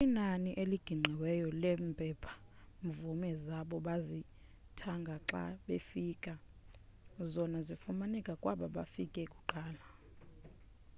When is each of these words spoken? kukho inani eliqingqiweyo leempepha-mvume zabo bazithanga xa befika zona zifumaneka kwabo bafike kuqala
kukho 0.01 0.11
inani 0.13 0.51
eliqingqiweyo 0.61 1.47
leempepha-mvume 1.61 3.29
zabo 3.45 3.75
bazithanga 3.87 5.15
xa 5.29 5.43
befika 5.67 6.33
zona 7.33 7.57
zifumaneka 7.67 8.33
kwabo 8.43 8.65
bafike 8.75 9.21
kuqala 9.33 9.83